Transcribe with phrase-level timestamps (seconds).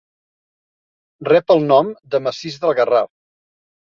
[1.27, 3.09] Rep el nom de Massís del Garraf.